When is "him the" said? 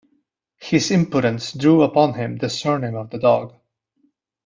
2.15-2.49